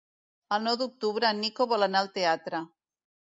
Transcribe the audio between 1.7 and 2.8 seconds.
vol anar al teatre.